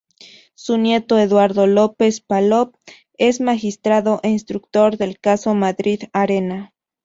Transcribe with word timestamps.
Su 0.55 0.79
nieto, 0.79 1.19
Eduardo 1.19 1.67
López-Palop, 1.67 2.73
es 3.19 3.39
magistrado 3.39 4.19
e 4.23 4.29
instructor 4.29 4.97
del 4.97 5.19
caso 5.19 5.53
Madrid 5.53 6.05
Arena. 6.11 6.73